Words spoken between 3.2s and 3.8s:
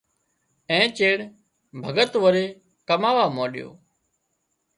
مانڏيو